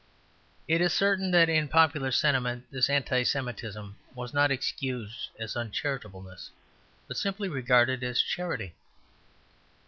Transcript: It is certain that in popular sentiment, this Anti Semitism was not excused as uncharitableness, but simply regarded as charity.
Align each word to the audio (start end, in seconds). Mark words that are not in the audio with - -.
It 0.67 0.81
is 0.81 0.93
certain 0.95 1.29
that 1.29 1.47
in 1.47 1.67
popular 1.67 2.09
sentiment, 2.11 2.65
this 2.71 2.89
Anti 2.89 3.21
Semitism 3.21 3.95
was 4.15 4.33
not 4.33 4.49
excused 4.49 5.29
as 5.39 5.55
uncharitableness, 5.55 6.49
but 7.07 7.17
simply 7.17 7.47
regarded 7.47 8.03
as 8.03 8.19
charity. 8.19 8.73